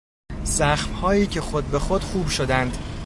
[0.43, 2.77] زخمهایی که خود به خود خوب شدند